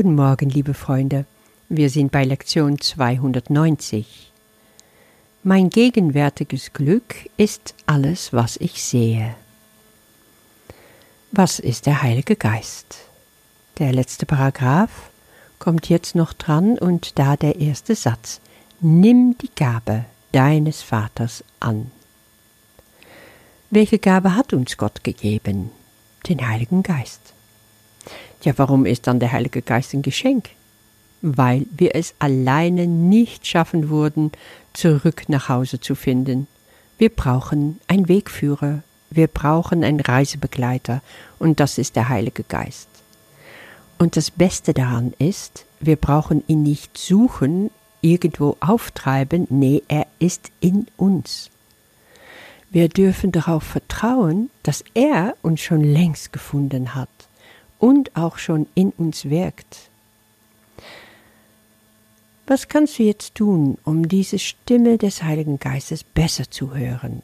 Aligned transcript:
Guten 0.00 0.14
Morgen, 0.14 0.48
liebe 0.48 0.74
Freunde. 0.74 1.24
Wir 1.68 1.90
sind 1.90 2.12
bei 2.12 2.22
Lektion 2.22 2.80
290. 2.80 4.30
Mein 5.42 5.70
gegenwärtiges 5.70 6.72
Glück 6.72 7.28
ist 7.36 7.74
alles, 7.84 8.32
was 8.32 8.58
ich 8.58 8.80
sehe. 8.80 9.34
Was 11.32 11.58
ist 11.58 11.86
der 11.86 12.00
Heilige 12.00 12.36
Geist? 12.36 12.98
Der 13.80 13.92
letzte 13.92 14.24
Paragraph 14.24 15.10
kommt 15.58 15.88
jetzt 15.88 16.14
noch 16.14 16.32
dran 16.32 16.78
und 16.78 17.18
da 17.18 17.36
der 17.36 17.56
erste 17.56 17.96
Satz. 17.96 18.40
Nimm 18.80 19.36
die 19.38 19.50
Gabe 19.56 20.04
deines 20.30 20.80
Vaters 20.80 21.42
an. 21.58 21.90
Welche 23.70 23.98
Gabe 23.98 24.36
hat 24.36 24.52
uns 24.52 24.76
Gott 24.76 25.02
gegeben? 25.02 25.72
Den 26.28 26.46
Heiligen 26.46 26.84
Geist. 26.84 27.34
Ja, 28.42 28.52
warum 28.56 28.86
ist 28.86 29.06
dann 29.06 29.20
der 29.20 29.32
Heilige 29.32 29.62
Geist 29.62 29.94
ein 29.94 30.02
Geschenk? 30.02 30.50
Weil 31.20 31.66
wir 31.76 31.96
es 31.96 32.14
alleine 32.20 32.86
nicht 32.86 33.46
schaffen 33.46 33.88
würden, 33.88 34.30
zurück 34.72 35.24
nach 35.28 35.48
Hause 35.48 35.80
zu 35.80 35.96
finden. 35.96 36.46
Wir 36.98 37.08
brauchen 37.08 37.80
einen 37.88 38.08
Wegführer, 38.08 38.82
wir 39.10 39.26
brauchen 39.26 39.82
einen 39.82 40.00
Reisebegleiter, 40.00 41.02
und 41.38 41.58
das 41.58 41.78
ist 41.78 41.96
der 41.96 42.08
Heilige 42.08 42.44
Geist. 42.44 42.88
Und 43.98 44.16
das 44.16 44.30
Beste 44.30 44.74
daran 44.74 45.12
ist, 45.18 45.64
wir 45.80 45.96
brauchen 45.96 46.44
ihn 46.46 46.62
nicht 46.62 46.96
suchen, 46.96 47.70
irgendwo 48.00 48.56
auftreiben, 48.60 49.48
nee, 49.50 49.82
er 49.88 50.06
ist 50.20 50.52
in 50.60 50.86
uns. 50.96 51.50
Wir 52.70 52.88
dürfen 52.88 53.32
darauf 53.32 53.64
vertrauen, 53.64 54.50
dass 54.62 54.84
er 54.94 55.34
uns 55.42 55.60
schon 55.60 55.82
längst 55.82 56.32
gefunden 56.32 56.94
hat 56.94 57.08
und 57.78 58.16
auch 58.16 58.38
schon 58.38 58.66
in 58.74 58.90
uns 58.90 59.26
wirkt. 59.26 59.90
Was 62.46 62.68
kannst 62.68 62.98
du 62.98 63.02
jetzt 63.02 63.34
tun, 63.34 63.76
um 63.84 64.08
diese 64.08 64.38
Stimme 64.38 64.96
des 64.96 65.22
Heiligen 65.22 65.58
Geistes 65.58 66.02
besser 66.02 66.50
zu 66.50 66.74
hören 66.74 67.22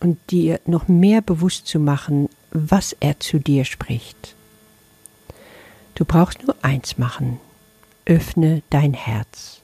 und 0.00 0.18
dir 0.30 0.60
noch 0.64 0.88
mehr 0.88 1.20
bewusst 1.20 1.66
zu 1.66 1.78
machen, 1.78 2.30
was 2.50 2.96
er 2.98 3.20
zu 3.20 3.38
dir 3.38 3.64
spricht? 3.64 4.34
Du 5.94 6.06
brauchst 6.06 6.42
nur 6.42 6.56
eins 6.62 6.96
machen. 6.96 7.38
Öffne 8.06 8.62
dein 8.70 8.94
Herz. 8.94 9.60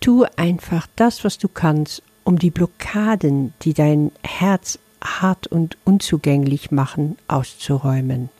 Tu 0.00 0.24
einfach 0.36 0.88
das, 0.96 1.22
was 1.22 1.38
du 1.38 1.48
kannst, 1.48 2.02
um 2.24 2.38
die 2.38 2.50
Blockaden, 2.50 3.52
die 3.62 3.74
dein 3.74 4.10
Herz 4.22 4.78
hart 5.04 5.46
und 5.46 5.76
unzugänglich 5.84 6.70
machen, 6.70 7.16
auszuräumen. 7.28 8.30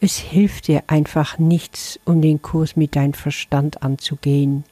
Es 0.00 0.16
hilft 0.18 0.68
dir 0.68 0.84
einfach 0.86 1.38
nichts, 1.38 1.98
um 2.04 2.22
den 2.22 2.40
Kurs 2.40 2.76
mit 2.76 2.94
deinem 2.94 3.14
Verstand 3.14 3.82
anzugehen. 3.82 4.64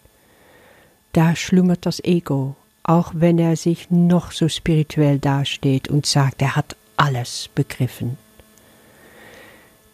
Da 1.12 1.34
schlummert 1.34 1.84
das 1.84 2.02
Ego, 2.04 2.54
auch 2.84 3.12
wenn 3.14 3.38
er 3.38 3.56
sich 3.56 3.90
noch 3.90 4.30
so 4.30 4.48
spirituell 4.48 5.18
dasteht 5.18 5.88
und 5.88 6.06
sagt, 6.06 6.42
er 6.42 6.54
hat 6.54 6.76
alles 6.96 7.50
begriffen. 7.54 8.18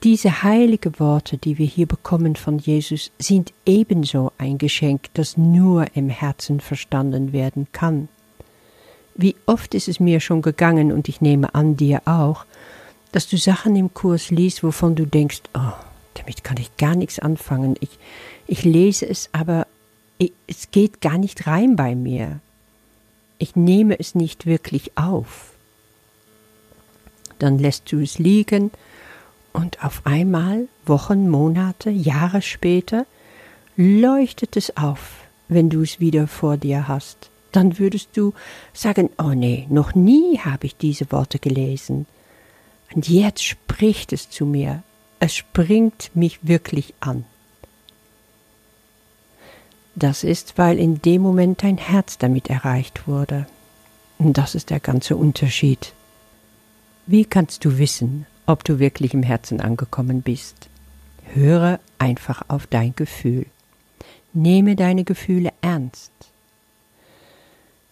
Diese 0.03 0.43
heilige 0.43 0.99
Worte, 0.99 1.39
die 1.39 1.59
wir 1.59 1.67
hier 1.67 1.87
bekommen 1.87 2.35
von 2.37 2.59
Jesus, 2.59 3.13
sind 3.19 3.53
ebenso 3.65 4.33
ein 4.37 4.59
Geschenk, 4.59 5.09
das 5.15 5.37
nur 5.37 5.87
im 5.95 6.09
Herzen 6.09 6.61
verstanden 6.61 7.33
werden 7.33 7.69
kann. 7.73 8.09
Wie 9.15 9.37
oft 9.47 9.75
ist 9.75 9.89
es 9.89 10.01
mir 10.01 10.21
schon 10.21 10.43
gegangen, 10.43 10.91
und 10.91 11.09
ich 11.09 11.21
nehme 11.21 11.55
an 11.55 11.77
dir 11.77 12.03
auch, 12.05 12.47
dass 13.13 13.29
du 13.29 13.37
Sachen 13.37 13.77
im 13.77 13.95
Kurs 13.95 14.31
liest, 14.31 14.63
wovon 14.63 14.95
du 14.95 15.07
denkst, 15.07 15.43
oh, 15.55 15.73
damit 16.15 16.45
kann 16.45 16.57
ich 16.57 16.77
gar 16.77 16.95
nichts 16.95 17.19
anfangen. 17.19 17.77
Ich, 17.81 17.99
ich 18.47 18.65
lese 18.65 19.07
es, 19.07 19.29
aber 19.33 19.67
ich, 20.19 20.33
es 20.47 20.71
geht 20.71 21.01
gar 21.01 21.19
nicht 21.19 21.47
rein 21.47 21.77
bei 21.77 21.95
mir. 21.95 22.41
Ich 23.39 23.57
nehme 23.57 23.99
es 23.99 24.15
nicht 24.15 24.47
wirklich 24.47 24.97
auf. 24.97 25.51
Dann 27.39 27.59
lässt 27.59 27.91
du 27.93 28.01
es 28.01 28.19
liegen 28.19 28.71
und 29.53 29.85
auf 29.85 30.03
einmal, 30.05 30.69
Wochen, 30.87 31.29
Monate, 31.29 31.91
Jahre 31.91 32.41
später, 32.41 33.05
leuchtet 33.77 34.57
es 34.57 34.77
auf, 34.77 35.27
wenn 35.49 35.69
du 35.69 35.83
es 35.83 36.01
wieder 36.01 36.27
vor 36.29 36.57
dir 36.57 36.89
hast. 36.89 37.31
Dann 37.51 37.79
würdest 37.79 38.11
du 38.15 38.33
sagen, 38.73 39.11
oh 39.19 39.35
nee, 39.35 39.67
noch 39.69 39.95
nie 39.95 40.39
habe 40.39 40.67
ich 40.67 40.77
diese 40.77 41.11
Worte 41.13 41.39
gelesen. 41.39 42.07
Und 42.95 43.09
jetzt 43.09 43.43
spricht 43.43 44.13
es 44.13 44.29
zu 44.29 44.45
mir. 44.45 44.83
Es 45.19 45.35
springt 45.35 46.11
mich 46.15 46.47
wirklich 46.47 46.95
an. 47.01 47.25
Das 49.95 50.25
ist, 50.25 50.59
weil 50.59 50.79
in 50.79 51.01
dem 51.03 51.23
Moment 51.23 51.63
dein 51.63 51.79
Herz 51.79 52.19
damit 52.19 52.49
erreicht 52.49 53.07
wurde. 53.07 53.47
Und 54.19 54.39
das 54.39 54.55
ist 54.55 54.71
der 54.71 54.81
ganze 54.81 55.17
Unterschied. 55.17 55.93
Wie 57.07 57.25
kannst 57.25 57.65
du 57.65 57.79
wissen, 57.79 58.27
ob 58.47 58.65
du 58.65 58.79
wirklich 58.79 59.15
im 59.15 59.23
Herzen 59.23 59.61
angekommen 59.61 60.23
bist? 60.23 60.69
Höre 61.35 61.81
einfach 61.99 62.43
auf 62.49 62.67
dein 62.67 62.95
Gefühl. 62.95 63.47
Nehme 64.33 64.77
deine 64.77 65.05
Gefühle 65.05 65.51
ernst. 65.61 66.13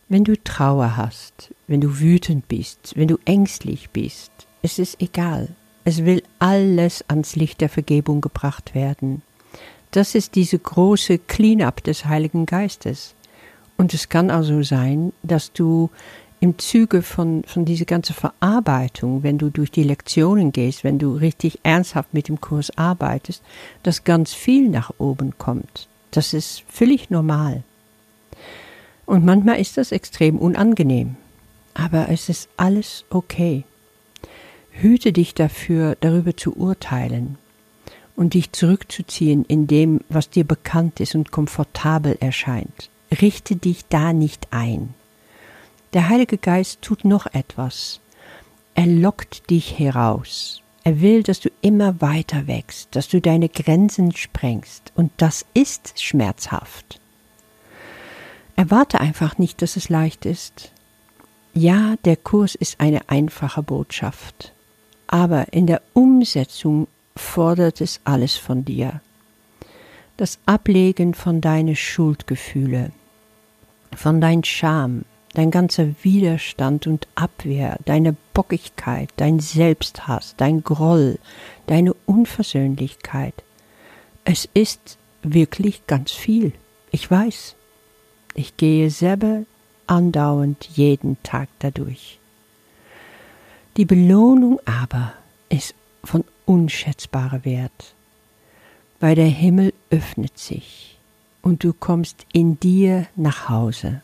Wenn 0.08 0.24
du 0.24 0.42
Trauer 0.42 0.96
hast, 0.96 1.54
wenn 1.66 1.80
du 1.80 2.00
wütend 2.00 2.48
bist, 2.48 2.92
wenn 2.96 3.08
du 3.08 3.18
ängstlich 3.24 3.90
bist, 3.90 4.30
es 4.62 4.78
ist 4.78 5.00
egal. 5.00 5.48
Es 5.84 6.04
will 6.04 6.22
alles 6.38 7.04
ans 7.08 7.36
Licht 7.36 7.60
der 7.60 7.68
Vergebung 7.68 8.20
gebracht 8.20 8.74
werden. 8.74 9.22
Das 9.90 10.14
ist 10.14 10.34
diese 10.34 10.58
große 10.58 11.18
Clean-up 11.18 11.82
des 11.82 12.04
Heiligen 12.04 12.46
Geistes. 12.46 13.14
Und 13.76 13.94
es 13.94 14.08
kann 14.08 14.30
also 14.30 14.62
sein, 14.62 15.12
dass 15.22 15.52
du 15.52 15.90
im 16.38 16.58
Zuge 16.58 17.02
von, 17.02 17.44
von 17.44 17.64
dieser 17.64 17.84
ganzen 17.84 18.14
Verarbeitung, 18.14 19.22
wenn 19.22 19.36
du 19.36 19.50
durch 19.50 19.70
die 19.70 19.82
Lektionen 19.82 20.52
gehst, 20.52 20.84
wenn 20.84 20.98
du 20.98 21.14
richtig 21.14 21.60
ernsthaft 21.62 22.14
mit 22.14 22.28
dem 22.28 22.40
Kurs 22.40 22.76
arbeitest, 22.76 23.42
dass 23.82 24.04
ganz 24.04 24.32
viel 24.32 24.68
nach 24.68 24.90
oben 24.98 25.36
kommt. 25.38 25.88
Das 26.10 26.32
ist 26.32 26.62
völlig 26.68 27.10
normal. 27.10 27.62
Und 29.06 29.24
manchmal 29.24 29.60
ist 29.60 29.76
das 29.76 29.92
extrem 29.92 30.38
unangenehm. 30.38 31.16
Aber 31.74 32.08
es 32.08 32.28
ist 32.28 32.48
alles 32.56 33.04
okay. 33.10 33.64
Hüte 34.72 35.12
dich 35.12 35.34
dafür, 35.34 35.96
darüber 36.00 36.36
zu 36.36 36.56
urteilen 36.56 37.36
und 38.16 38.34
dich 38.34 38.52
zurückzuziehen 38.52 39.44
in 39.44 39.66
dem, 39.66 40.00
was 40.08 40.30
dir 40.30 40.44
bekannt 40.44 41.00
ist 41.00 41.14
und 41.14 41.32
komfortabel 41.32 42.16
erscheint. 42.20 42.90
Richte 43.20 43.56
dich 43.56 43.86
da 43.88 44.12
nicht 44.12 44.48
ein. 44.52 44.94
Der 45.92 46.08
Heilige 46.08 46.38
Geist 46.38 46.82
tut 46.82 47.04
noch 47.04 47.26
etwas. 47.26 48.00
Er 48.74 48.86
lockt 48.86 49.50
dich 49.50 49.78
heraus. 49.78 50.62
Er 50.84 51.00
will, 51.00 51.22
dass 51.22 51.40
du 51.40 51.50
immer 51.60 52.00
weiter 52.00 52.46
wächst, 52.46 52.94
dass 52.94 53.08
du 53.08 53.20
deine 53.20 53.48
Grenzen 53.48 54.14
sprengst, 54.14 54.92
und 54.94 55.12
das 55.16 55.44
ist 55.52 56.00
schmerzhaft. 56.00 57.00
Erwarte 58.56 59.00
einfach 59.00 59.36
nicht, 59.36 59.60
dass 59.62 59.76
es 59.76 59.88
leicht 59.88 60.24
ist. 60.24 60.72
Ja, 61.52 61.96
der 62.04 62.16
Kurs 62.16 62.54
ist 62.54 62.80
eine 62.80 63.08
einfache 63.08 63.62
Botschaft 63.62 64.54
aber 65.10 65.52
in 65.52 65.66
der 65.66 65.82
Umsetzung 65.92 66.86
fordert 67.16 67.80
es 67.80 68.00
alles 68.04 68.36
von 68.36 68.64
dir. 68.64 69.00
Das 70.16 70.38
Ablegen 70.46 71.14
von 71.14 71.40
deinen 71.40 71.74
Schuldgefühle, 71.74 72.92
von 73.92 74.20
dein 74.20 74.44
Scham, 74.44 75.04
dein 75.34 75.50
ganzer 75.50 75.88
Widerstand 76.02 76.86
und 76.86 77.08
Abwehr, 77.16 77.76
deine 77.86 78.14
Bockigkeit, 78.34 79.08
dein 79.16 79.40
Selbsthass, 79.40 80.34
dein 80.36 80.62
Groll, 80.62 81.18
deine 81.66 81.94
Unversöhnlichkeit. 82.06 83.34
Es 84.24 84.48
ist 84.54 84.96
wirklich 85.24 85.88
ganz 85.88 86.12
viel. 86.12 86.52
Ich 86.92 87.10
weiß. 87.10 87.56
Ich 88.34 88.56
gehe 88.56 88.90
selber 88.90 89.42
andauernd 89.88 90.68
jeden 90.72 91.20
Tag 91.24 91.48
dadurch. 91.58 92.19
Die 93.76 93.84
Belohnung 93.84 94.60
aber 94.64 95.12
ist 95.48 95.74
von 96.04 96.24
unschätzbarem 96.44 97.44
Wert, 97.44 97.94
weil 98.98 99.14
der 99.14 99.26
Himmel 99.26 99.72
öffnet 99.90 100.38
sich 100.38 100.98
und 101.42 101.62
du 101.62 101.72
kommst 101.72 102.26
in 102.32 102.58
dir 102.58 103.06
nach 103.16 103.48
Hause. 103.48 104.02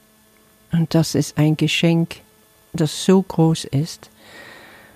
Und 0.73 0.95
das 0.95 1.15
ist 1.15 1.39
ein 1.39 1.57
Geschenk, 1.57 2.21
das 2.73 3.05
so 3.05 3.23
groß 3.23 3.65
ist, 3.65 4.11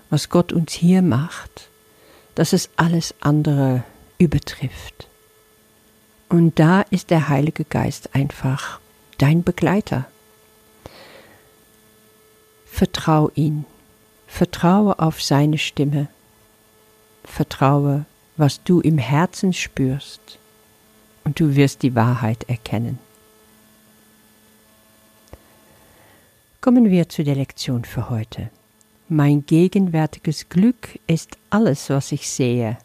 was 0.09 0.29
Gott 0.29 0.53
uns 0.53 0.73
hier 0.73 1.03
macht, 1.03 1.69
dass 2.35 2.53
es 2.53 2.71
alles 2.77 3.15
andere 3.21 3.85
übertrifft. 4.19 5.09
Und 6.29 6.59
da 6.59 6.83
ist 6.83 7.11
der 7.11 7.29
Heilige 7.29 7.65
Geist 7.65 8.15
einfach 8.15 8.79
dein 9.19 9.43
Begleiter. 9.43 10.07
Vertrau 12.67 13.31
ihn. 13.35 13.65
Vertraue 14.31 14.99
auf 14.99 15.23
seine 15.23 15.59
Stimme. 15.59 16.09
Vertraue, 17.25 18.07
was 18.39 18.63
du 18.63 18.81
im 18.81 18.97
Herzen 18.97 19.53
spürst, 19.53 20.39
und 21.25 21.39
du 21.39 21.57
wirst 21.57 21.83
die 21.83 21.95
Wahrheit 21.95 22.45
erkennen. 22.49 22.99
Kommen 26.63 26.91
wir 26.91 27.11
zu 27.11 27.23
der 27.23 27.35
Lektion 27.35 27.85
für 27.85 28.09
heute. 28.09 28.49
Mein 29.11 29.45
gegenwärtiges 29.45 30.49
Glück 30.49 30.99
ist 31.07 31.37
alles, 31.51 31.91
was 31.91 32.11
ich 32.11 32.31
sehe. 32.31 32.79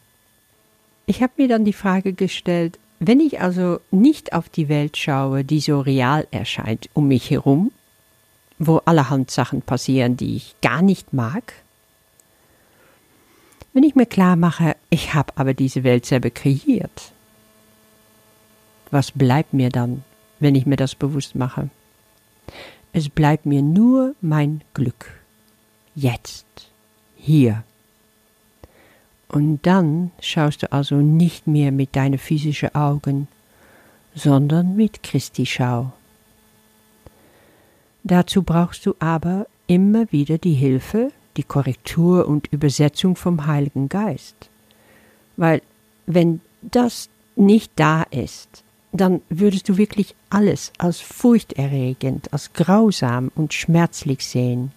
Ich 1.05 1.23
habe 1.23 1.33
mir 1.37 1.47
dann 1.47 1.63
die 1.63 1.73
Frage 1.73 2.11
gestellt, 2.11 2.79
wenn 2.99 3.21
ich 3.21 3.39
also 3.39 3.79
nicht 3.91 4.33
auf 4.33 4.49
die 4.49 4.67
Welt 4.67 4.97
schaue, 4.97 5.45
die 5.45 5.61
so 5.61 5.79
real 5.79 6.27
erscheint 6.31 6.89
um 6.93 7.07
mich 7.07 7.29
herum, 7.29 7.71
wo 8.57 8.77
allerhand 8.85 9.31
Sachen 9.31 9.61
passieren, 9.61 10.17
die 10.17 10.35
ich 10.35 10.55
gar 10.61 10.81
nicht 10.81 11.13
mag, 11.13 11.53
wenn 13.73 13.83
ich 13.83 13.95
mir 13.95 14.05
klar 14.05 14.37
mache, 14.37 14.77
ich 14.89 15.13
habe 15.13 15.33
aber 15.35 15.53
diese 15.53 15.83
Welt 15.83 16.05
selber 16.05 16.29
kreiert, 16.29 17.11
was 18.89 19.11
bleibt 19.11 19.53
mir 19.53 19.69
dann, 19.69 20.05
wenn 20.39 20.55
ich 20.55 20.65
mir 20.65 20.77
das 20.77 20.95
bewusst 20.95 21.35
mache? 21.35 21.69
Es 22.93 23.09
bleibt 23.09 23.45
mir 23.45 23.61
nur 23.61 24.15
mein 24.21 24.61
Glück. 24.73 25.11
Jetzt. 25.93 26.45
Hier. 27.17 27.63
Und 29.27 29.65
dann 29.67 30.11
schaust 30.21 30.63
du 30.63 30.71
also 30.71 30.95
nicht 30.95 31.45
mehr 31.45 31.73
mit 31.73 31.97
deinen 31.97 32.17
physischen 32.17 32.73
Augen, 32.73 33.27
sondern 34.13 34.77
mit 34.77 35.03
Christi 35.03 35.45
Schau. 35.45 35.91
Dazu 38.05 38.43
brauchst 38.43 38.85
du 38.85 38.93
aber 38.99 39.47
immer 39.65 40.11
wieder 40.11 40.37
die 40.37 40.53
Hilfe, 40.53 41.11
die 41.37 41.43
Korrektur 41.43 42.27
und 42.27 42.53
Übersetzung 42.53 43.15
vom 43.15 43.47
Heiligen 43.47 43.89
Geist. 43.89 44.35
Weil 45.37 45.63
wenn 46.05 46.39
das 46.61 47.09
nicht 47.35 47.71
da 47.77 48.03
ist, 48.03 48.63
dann 48.91 49.21
würdest 49.29 49.67
du 49.69 49.77
wirklich 49.77 50.13
alles 50.29 50.71
als 50.77 50.99
furchterregend, 50.99 52.31
als 52.31 52.53
grausam 52.53 53.31
und 53.33 53.55
schmerzlich 53.55 54.23
sehen. 54.23 54.71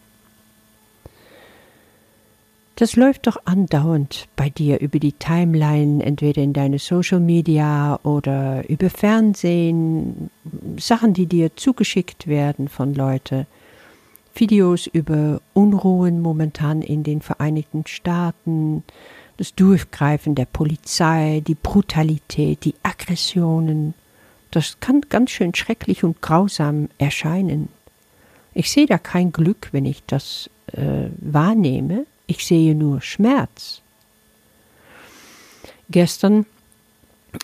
Das 2.78 2.94
läuft 2.94 3.26
doch 3.26 3.38
andauernd 3.44 4.28
bei 4.36 4.50
dir 4.50 4.78
über 4.78 5.00
die 5.00 5.10
Timeline, 5.10 6.00
entweder 6.00 6.42
in 6.42 6.52
deine 6.52 6.78
Social 6.78 7.19
Media 7.19 7.98
oder 8.04 8.70
über 8.70 8.88
Fernsehen, 8.88 10.30
Sachen, 10.78 11.12
die 11.12 11.26
dir 11.26 11.56
zugeschickt 11.56 12.28
werden 12.28 12.69
von 12.69 12.94
Leuten, 12.94 13.48
Videos 14.32 14.86
über 14.86 15.40
Unruhen 15.54 16.22
momentan 16.22 16.80
in 16.80 17.02
den 17.02 17.20
Vereinigten 17.20 17.84
Staaten, 17.84 18.84
das 19.38 19.56
Durchgreifen 19.56 20.36
der 20.36 20.46
Polizei, 20.46 21.42
die 21.44 21.56
Brutalität, 21.56 22.64
die 22.64 22.76
Aggressionen. 22.84 23.94
Das 24.52 24.78
kann 24.78 25.00
ganz 25.08 25.32
schön 25.32 25.52
schrecklich 25.52 26.04
und 26.04 26.22
grausam 26.22 26.90
erscheinen. 26.96 27.70
Ich 28.54 28.70
sehe 28.70 28.86
da 28.86 28.98
kein 28.98 29.32
Glück, 29.32 29.70
wenn 29.72 29.84
ich 29.84 30.04
das 30.06 30.48
äh, 30.70 31.08
wahrnehme 31.20 32.06
ich 32.28 32.46
sehe 32.46 32.76
nur 32.76 33.00
Schmerz. 33.00 33.80
Gestern 35.90 36.46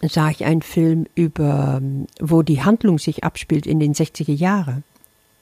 sah 0.02 0.28
ich 0.28 0.44
einen 0.44 0.62
Film 0.62 1.06
über, 1.14 1.80
wo 2.20 2.42
die 2.42 2.62
Handlung 2.62 2.98
sich 2.98 3.24
abspielt 3.24 3.66
in 3.66 3.80
den 3.80 3.94
60er 3.94 4.34
Jahren. 4.34 4.84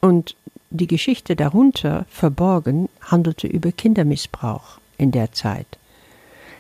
Und 0.01 0.37
die 0.71 0.87
Geschichte 0.87 1.37
darunter 1.37 2.07
verborgen 2.09 2.89
handelte 3.03 3.49
über 3.49 3.73
Kindermissbrauch 3.73 4.79
in 4.97 5.11
der 5.11 5.33
Zeit. 5.33 5.67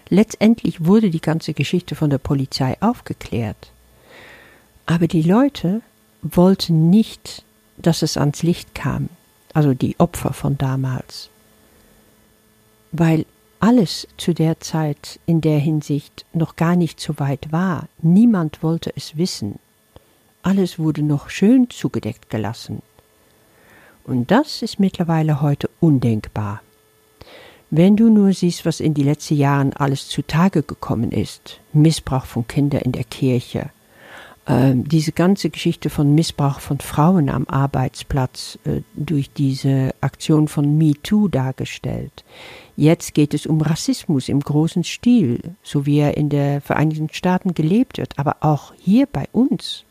Letztendlich 0.08 0.84
wurde 0.84 1.11
die 1.11 1.20
ganze 1.20 1.55
Geschichte 1.55 1.94
von 1.94 2.11
der 2.11 2.19
Polizei 2.19 2.76
aufgeklärt. 2.81 3.70
Aber 4.87 5.06
die 5.06 5.23
Leute 5.23 5.82
wollten 6.23 6.90
nicht, 6.90 7.44
dass 7.79 8.02
es 8.02 8.17
ans 8.17 8.43
Licht 8.43 8.75
kam, 8.75 9.08
also 9.55 9.73
die 9.73 9.99
Opfer 9.99 10.32
von 10.32 10.58
damals 10.58 11.31
weil 12.93 13.27
alles 13.59 14.06
zu 14.17 14.35
der 14.35 14.61
Zeit 14.61 15.21
in 15.27 15.41
der 15.41 15.59
Hinsicht 15.59 16.27
noch 16.33 16.56
gar 16.56 16.77
nicht 16.77 17.00
so 17.00 17.19
weit 17.19 17.53
war. 17.53 17.89
Niemand 18.00 18.62
wollte 18.62 18.93
es 18.97 19.17
wissen. 19.17 19.59
Alles 20.43 20.79
wurde 20.79 21.03
noch 21.03 21.31
schön 21.31 21.71
zugedeckt 21.71 22.29
gelassen. 22.29 22.83
Und 24.05 24.31
das 24.31 24.62
ist 24.62 24.81
mittlerweile 24.81 25.41
heute 25.41 25.71
undenkbar. 25.81 26.61
Wenn 27.71 27.97
du 27.97 28.11
nur 28.11 28.33
siehst, 28.33 28.67
was 28.67 28.81
in 28.81 28.94
den 28.94 29.05
letzten 29.05 29.37
Jahren 29.37 29.73
alles 29.73 30.09
zutage 30.09 30.62
gekommen 30.62 31.12
ist, 31.12 31.61
Missbrauch 31.73 32.27
von 32.27 32.47
Kindern 32.47 32.83
in 32.83 32.93
der 32.93 33.05
Kirche, 33.05 33.71
ähm, 34.47 34.89
diese 34.89 35.12
ganze 35.12 35.50
Geschichte 35.50 35.89
von 35.89 36.15
Missbrauch 36.15 36.59
von 36.59 36.81
Frauen 36.81 37.29
am 37.29 37.47
Arbeitsplatz 37.47 38.59
äh, 38.65 38.81
durch 38.94 39.31
diese 39.31 39.94
Aktion 40.00 40.49
von 40.49 40.77
MeToo 40.79 41.29
dargestellt. 41.29 42.25
Jetzt 42.77 43.15
geht 43.15 43.35
es 43.35 43.47
um 43.47 43.61
Rassismus 43.61 44.29
im 44.29 44.41
großen 44.41 44.83
Stil, 44.83 45.55
so 45.62 45.87
wie 45.87 45.99
er 45.99 46.17
in 46.17 46.29
den 46.29 46.61
Vereinigten 46.61 47.09
Staaten 47.12 47.55
gelebt 47.55 47.99
wird, 47.99 48.19
aber 48.19 48.37
auch 48.41 48.73
hier 48.79 49.06
bei 49.06 49.27
uns. 49.31 49.85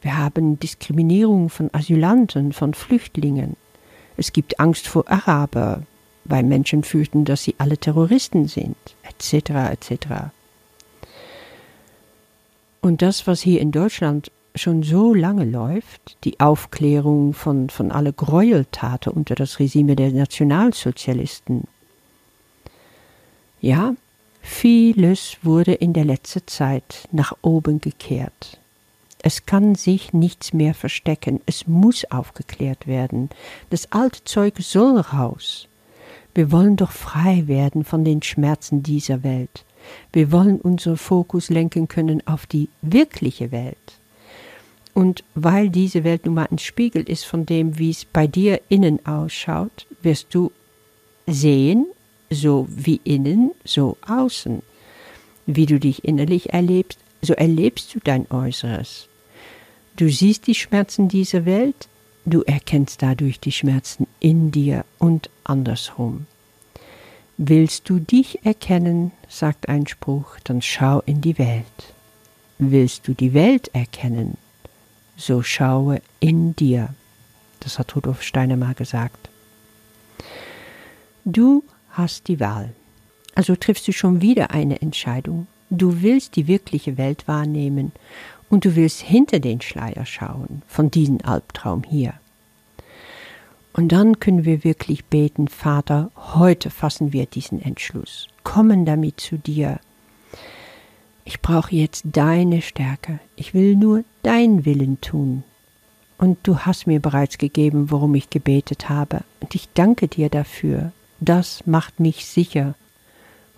Wir 0.00 0.18
haben 0.18 0.58
Diskriminierung 0.58 1.48
von 1.48 1.70
Asylanten, 1.72 2.52
von 2.52 2.74
Flüchtlingen. 2.74 3.56
Es 4.16 4.32
gibt 4.32 4.58
Angst 4.58 4.88
vor 4.88 5.08
Araber, 5.08 5.82
weil 6.24 6.42
Menschen 6.42 6.82
fürchten, 6.82 7.24
dass 7.24 7.44
sie 7.44 7.54
alle 7.58 7.78
Terroristen 7.78 8.48
sind, 8.48 8.76
etc. 9.04 9.50
etc. 9.70 10.06
Und 12.82 13.00
das, 13.00 13.26
was 13.28 13.40
hier 13.40 13.60
in 13.60 13.70
Deutschland 13.70 14.30
schon 14.56 14.82
so 14.82 15.14
lange 15.14 15.44
läuft, 15.44 16.18
die 16.24 16.40
Aufklärung 16.40 17.32
von, 17.32 17.70
von 17.70 17.90
alle 17.90 18.12
Gräueltaten 18.12 19.12
unter 19.12 19.34
das 19.34 19.60
Regime 19.60 19.96
der 19.96 20.10
Nationalsozialisten. 20.10 21.62
Ja, 23.60 23.94
vieles 24.42 25.38
wurde 25.42 25.72
in 25.72 25.92
der 25.92 26.04
letzten 26.04 26.46
Zeit 26.46 27.08
nach 27.12 27.34
oben 27.40 27.80
gekehrt. 27.80 28.58
Es 29.22 29.46
kann 29.46 29.76
sich 29.76 30.12
nichts 30.12 30.52
mehr 30.52 30.74
verstecken, 30.74 31.40
es 31.46 31.68
muss 31.68 32.04
aufgeklärt 32.10 32.88
werden. 32.88 33.30
Das 33.70 33.92
alte 33.92 34.24
Zeug 34.24 34.54
soll 34.58 34.98
raus. 34.98 35.68
Wir 36.34 36.50
wollen 36.50 36.76
doch 36.76 36.90
frei 36.90 37.44
werden 37.46 37.84
von 37.84 38.04
den 38.04 38.22
Schmerzen 38.22 38.82
dieser 38.82 39.22
Welt. 39.22 39.64
Wir 40.12 40.32
wollen 40.32 40.60
unseren 40.60 40.96
Fokus 40.96 41.50
lenken 41.50 41.88
können 41.88 42.26
auf 42.26 42.46
die 42.46 42.68
wirkliche 42.82 43.50
Welt. 43.52 43.76
Und 44.94 45.24
weil 45.34 45.70
diese 45.70 46.04
Welt 46.04 46.26
nun 46.26 46.34
mal 46.34 46.48
ein 46.50 46.58
Spiegel 46.58 47.02
ist 47.08 47.24
von 47.24 47.46
dem, 47.46 47.78
wie 47.78 47.90
es 47.90 48.04
bei 48.04 48.26
dir 48.26 48.60
innen 48.68 49.04
ausschaut, 49.06 49.86
wirst 50.02 50.34
du 50.34 50.52
sehen, 51.26 51.86
so 52.30 52.66
wie 52.68 53.00
innen, 53.04 53.52
so 53.64 53.96
außen. 54.06 54.62
Wie 55.46 55.66
du 55.66 55.80
dich 55.80 56.04
innerlich 56.04 56.52
erlebst, 56.52 56.98
so 57.22 57.34
erlebst 57.34 57.94
du 57.94 58.00
dein 58.02 58.30
Äußeres. 58.30 59.08
Du 59.96 60.08
siehst 60.10 60.46
die 60.46 60.54
Schmerzen 60.54 61.08
dieser 61.08 61.44
Welt, 61.44 61.88
du 62.24 62.42
erkennst 62.42 63.02
dadurch 63.02 63.40
die 63.40 63.52
Schmerzen 63.52 64.06
in 64.20 64.50
dir 64.50 64.84
und 64.98 65.30
andersrum. 65.44 66.26
Willst 67.38 67.88
du 67.88 67.98
dich 67.98 68.44
erkennen, 68.44 69.10
sagt 69.28 69.68
ein 69.68 69.86
Spruch, 69.86 70.38
dann 70.44 70.60
schau 70.60 71.00
in 71.06 71.20
die 71.20 71.38
Welt. 71.38 71.94
Willst 72.58 73.08
du 73.08 73.14
die 73.14 73.34
Welt 73.34 73.68
erkennen, 73.74 74.36
so 75.16 75.42
schaue 75.42 76.00
in 76.20 76.54
dir. 76.54 76.94
Das 77.60 77.78
hat 77.78 77.96
Rudolf 77.96 78.22
Steiner 78.22 78.56
mal 78.56 78.74
gesagt. 78.74 79.30
Du 81.24 81.64
hast 81.90 82.28
die 82.28 82.40
Wahl. 82.40 82.74
Also 83.34 83.56
triffst 83.56 83.88
du 83.88 83.92
schon 83.92 84.20
wieder 84.20 84.50
eine 84.50 84.82
Entscheidung. 84.82 85.46
Du 85.70 86.02
willst 86.02 86.36
die 86.36 86.46
wirkliche 86.46 86.98
Welt 86.98 87.26
wahrnehmen 87.26 87.92
und 88.50 88.64
du 88.66 88.76
willst 88.76 89.00
hinter 89.00 89.40
den 89.40 89.60
Schleier 89.60 90.04
schauen 90.04 90.62
von 90.66 90.90
diesem 90.90 91.20
Albtraum 91.22 91.82
hier. 91.82 92.14
Und 93.72 93.92
dann 93.92 94.20
können 94.20 94.44
wir 94.44 94.64
wirklich 94.64 95.04
beten, 95.06 95.48
Vater, 95.48 96.10
heute 96.16 96.70
fassen 96.70 97.12
wir 97.12 97.26
diesen 97.26 97.60
Entschluss, 97.62 98.28
kommen 98.44 98.84
damit 98.84 99.20
zu 99.20 99.38
dir. 99.38 99.80
Ich 101.24 101.40
brauche 101.40 101.74
jetzt 101.74 102.04
deine 102.04 102.60
Stärke, 102.60 103.20
ich 103.36 103.54
will 103.54 103.76
nur 103.76 104.04
dein 104.22 104.64
Willen 104.64 105.00
tun. 105.00 105.44
Und 106.18 106.38
du 106.42 106.58
hast 106.60 106.86
mir 106.86 107.00
bereits 107.00 107.38
gegeben, 107.38 107.90
worum 107.90 108.14
ich 108.14 108.30
gebetet 108.30 108.88
habe, 108.88 109.24
und 109.40 109.54
ich 109.54 109.68
danke 109.72 110.06
dir 110.06 110.28
dafür. 110.28 110.92
Das 111.20 111.66
macht 111.66 111.98
mich 111.98 112.26
sicher. 112.26 112.74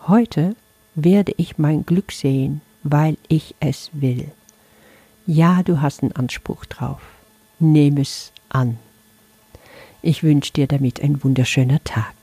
Heute 0.06 0.54
werde 0.94 1.33
ich 1.37 1.59
mein 1.59 1.85
Glück 1.85 2.12
sehen, 2.12 2.61
weil 2.83 3.16
ich 3.28 3.54
es 3.61 3.90
will. 3.92 4.30
Ja, 5.26 5.62
du 5.62 5.80
hast 5.80 6.02
einen 6.02 6.12
Anspruch 6.12 6.66
drauf. 6.66 7.00
Nimm 7.59 7.97
es 7.97 8.33
an. 8.50 8.78
Ich 10.06 10.23
wünsche 10.23 10.52
dir 10.52 10.66
damit 10.66 11.00
ein 11.00 11.25
wunderschöner 11.25 11.82
Tag. 11.82 12.14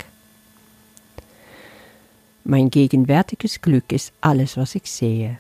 Mein 2.43 2.69
gegenwärtiges 2.69 3.59
Glück 3.59 3.91
ist 3.91 4.13
alles, 4.21 4.55
was 4.55 4.75
ich 4.75 4.91
sehe. 4.91 5.39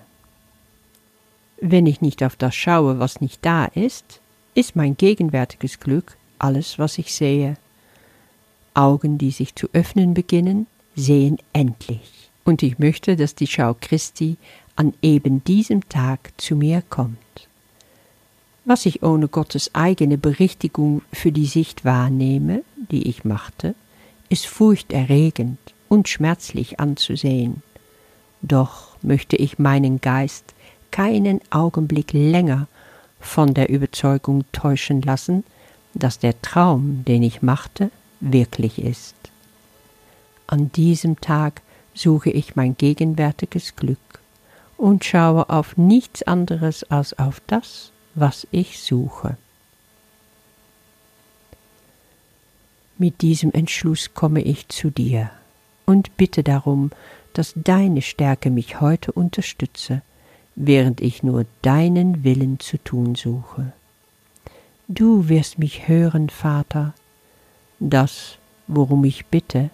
Wenn 1.57 1.85
ich 1.85 2.01
nicht 2.01 2.23
auf 2.23 2.35
das 2.35 2.55
schaue, 2.55 2.97
was 2.97 3.21
nicht 3.21 3.45
da 3.45 3.65
ist, 3.65 4.21
ist 4.55 4.75
mein 4.75 4.97
gegenwärtiges 4.97 5.79
Glück 5.79 6.17
alles, 6.39 6.79
was 6.79 6.97
ich 6.97 7.13
sehe. 7.13 7.57
Augen, 8.73 9.19
die 9.19 9.29
sich 9.29 9.53
zu 9.53 9.69
öffnen 9.73 10.15
beginnen, 10.15 10.65
sehen 10.95 11.37
endlich. 11.53 12.31
Und 12.43 12.63
ich 12.63 12.79
möchte, 12.79 13.17
dass 13.17 13.35
die 13.35 13.45
Schau 13.45 13.75
Christi 13.79 14.37
an 14.75 14.95
eben 15.03 15.43
diesem 15.43 15.87
Tag 15.89 16.31
zu 16.37 16.55
mir 16.55 16.81
kommt. 16.89 17.50
Was 18.63 18.85
ich 18.85 19.01
ohne 19.01 19.27
Gottes 19.27 19.73
eigene 19.73 20.17
Berichtigung 20.17 21.01
für 21.11 21.31
die 21.31 21.47
Sicht 21.47 21.83
wahrnehme, 21.83 22.63
die 22.91 23.07
ich 23.09 23.25
machte, 23.25 23.73
ist 24.29 24.45
furchterregend 24.45 25.57
und 25.89 26.07
schmerzlich 26.07 26.79
anzusehen. 26.79 27.63
Doch 28.41 28.95
möchte 29.01 29.35
ich 29.35 29.59
meinen 29.59 29.99
Geist 29.99 30.53
keinen 30.91 31.41
Augenblick 31.49 32.13
länger 32.13 32.67
von 33.19 33.53
der 33.53 33.69
Überzeugung 33.69 34.43
täuschen 34.51 35.01
lassen, 35.01 35.43
dass 35.93 36.19
der 36.19 36.41
Traum, 36.41 37.03
den 37.05 37.23
ich 37.23 37.41
machte, 37.41 37.91
wirklich 38.19 38.79
ist. 38.79 39.15
An 40.47 40.71
diesem 40.71 41.19
Tag 41.19 41.61
suche 41.93 42.29
ich 42.29 42.55
mein 42.55 42.77
gegenwärtiges 42.77 43.75
Glück 43.75 43.97
und 44.77 45.03
schaue 45.03 45.49
auf 45.49 45.77
nichts 45.77 46.23
anderes 46.23 46.83
als 46.85 47.17
auf 47.17 47.41
das, 47.47 47.90
was 48.15 48.47
ich 48.51 48.79
suche. 48.79 49.37
Mit 52.97 53.21
diesem 53.21 53.51
Entschluss 53.51 54.13
komme 54.13 54.41
ich 54.41 54.67
zu 54.67 54.91
dir 54.91 55.31
und 55.85 56.15
bitte 56.17 56.43
darum, 56.43 56.91
dass 57.33 57.53
deine 57.55 58.01
Stärke 58.01 58.51
mich 58.51 58.81
heute 58.81 59.11
unterstütze, 59.11 60.01
während 60.55 61.01
ich 61.01 61.23
nur 61.23 61.45
deinen 61.61 62.23
Willen 62.23 62.59
zu 62.59 62.77
tun 62.77 63.15
suche. 63.15 63.73
Du 64.87 65.29
wirst 65.29 65.57
mich 65.57 65.87
hören, 65.87 66.29
Vater. 66.29 66.93
Das, 67.79 68.37
worum 68.67 69.05
ich 69.05 69.25
bitte, 69.27 69.69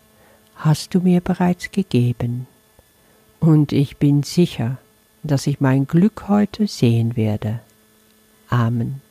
hast 0.55 0.93
du 0.93 0.99
mir 0.99 1.21
bereits 1.21 1.71
gegeben. 1.71 2.47
Und 3.39 3.71
ich 3.71 3.97
bin 3.97 4.23
sicher, 4.23 4.77
dass 5.23 5.47
ich 5.47 5.59
mein 5.59 5.87
Glück 5.87 6.27
heute 6.27 6.67
sehen 6.67 7.15
werde. 7.15 7.59
Amen. 8.57 9.06